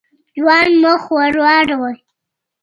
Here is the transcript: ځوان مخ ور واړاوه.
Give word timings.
ځوان 0.37 0.69
مخ 0.83 1.03
ور 1.15 1.33
واړاوه. 1.43 1.91